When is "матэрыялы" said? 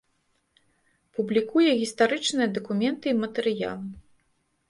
3.23-3.87